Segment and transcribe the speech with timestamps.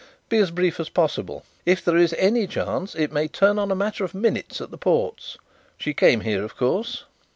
[0.29, 1.45] Be as brief as possible.
[1.63, 4.77] If there is any chance it may turn on a matter of minutes at the
[4.79, 5.37] ports.
[5.77, 7.03] She came here, of course?"